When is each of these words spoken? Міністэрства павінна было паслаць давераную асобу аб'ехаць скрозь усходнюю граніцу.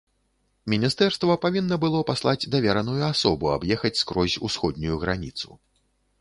Міністэрства 0.73 1.35
павінна 1.43 1.77
было 1.83 1.99
паслаць 2.09 2.49
давераную 2.55 2.97
асобу 3.11 3.53
аб'ехаць 3.57 3.93
скрозь 4.01 4.39
усходнюю 4.49 4.95
граніцу. 5.05 5.49